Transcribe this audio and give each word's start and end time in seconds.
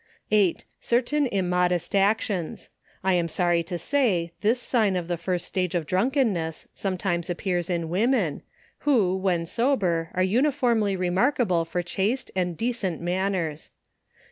8. 0.31 0.65
Certain 0.79 1.27
immodest 1.27 1.93
actions. 1.93 2.71
I 3.03 3.13
am 3.13 3.27
sorry 3.27 3.61
to 3.61 3.77
say, 3.77 4.31
this 4.41 4.59
sign 4.59 4.95
of 4.95 5.07
the 5.07 5.15
first 5.15 5.45
stage 5.45 5.75
of 5.75 5.85
drunkenness, 5.85 6.67
sometimes 6.73 7.29
appears 7.29 7.69
in 7.69 7.87
women, 7.87 8.41
who, 8.79 9.15
when 9.15 9.43
sohcr, 9.45 10.07
are 10.15 10.23
uniformly 10.23 10.95
remarkable 10.95 11.65
for 11.65 11.83
chaste 11.83 12.31
and 12.35 12.57
decent 12.57 12.99
manners. 12.99 13.69